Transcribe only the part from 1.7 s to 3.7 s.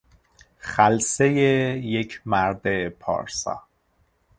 یک مرد پارسا